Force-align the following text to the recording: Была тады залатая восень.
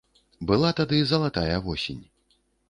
Была 0.51 0.71
тады 0.79 1.01
залатая 1.11 1.61
восень. 1.67 2.01